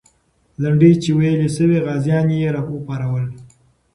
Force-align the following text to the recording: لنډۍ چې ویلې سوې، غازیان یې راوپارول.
لنډۍ 0.61 0.93
چې 1.03 1.09
ویلې 1.17 1.49
سوې، 1.57 1.77
غازیان 1.85 2.27
یې 2.37 2.53
راوپارول. 2.55 3.25